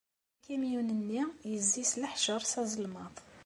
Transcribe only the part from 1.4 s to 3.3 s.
yezzi s leḥceṛ s azelmaḍ.